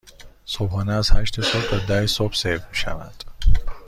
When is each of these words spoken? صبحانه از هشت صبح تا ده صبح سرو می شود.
صبحانه 0.45 0.93
از 0.93 1.11
هشت 1.11 1.41
صبح 1.41 1.69
تا 1.69 1.77
ده 1.85 2.07
صبح 2.07 2.33
سرو 2.35 2.59
می 2.69 2.75
شود. 2.75 3.23